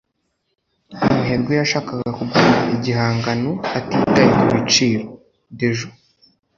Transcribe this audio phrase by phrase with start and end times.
[1.05, 5.05] umuherwe yashakaga kugura igihangano atitaye kubiciro.
[5.59, 5.87] (dejo